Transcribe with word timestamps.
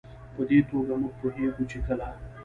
په 0.35 0.41
دې 0.49 0.59
توګه 0.69 0.93
موږ 1.01 1.13
پوهېږو 1.21 1.63
چې 1.71 1.77
کله 1.85 2.07